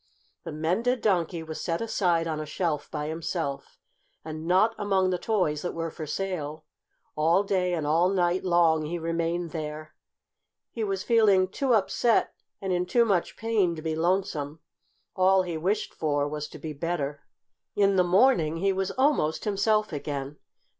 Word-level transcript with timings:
The 0.45 0.51
mended 0.51 0.99
Donkey 1.01 1.43
was 1.43 1.61
set 1.61 1.79
aside 1.79 2.25
on 2.25 2.39
a 2.39 2.45
shelf 2.47 2.89
by 2.89 3.05
himself, 3.05 3.77
and 4.25 4.47
not 4.47 4.73
among 4.79 5.11
the 5.11 5.19
toys 5.19 5.61
that 5.61 5.75
were 5.75 5.91
for 5.91 6.07
sale. 6.07 6.65
All 7.15 7.43
day 7.43 7.73
and 7.75 7.85
all 7.85 8.09
night 8.09 8.43
long 8.43 8.85
he 8.85 8.97
remained 8.97 9.51
there. 9.51 9.93
He 10.71 10.83
was 10.83 11.03
feeling 11.03 11.47
too 11.47 11.75
upset 11.75 12.33
and 12.59 12.73
in 12.73 12.87
too 12.87 13.05
much 13.05 13.37
pain 13.37 13.75
to 13.75 13.83
be 13.83 13.93
lonesome. 13.95 14.61
All 15.15 15.43
he 15.43 15.55
wished 15.55 15.93
for 15.93 16.27
was 16.27 16.47
to 16.47 16.57
be 16.57 16.73
better. 16.73 17.21
In 17.75 17.95
the 17.95 18.03
morning 18.03 18.57
he 18.57 18.73
was 18.73 18.89
almost 18.89 19.45
himself 19.45 19.93
again. 19.93 20.39